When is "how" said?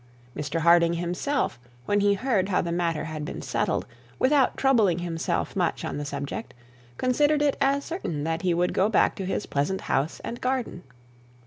2.49-2.59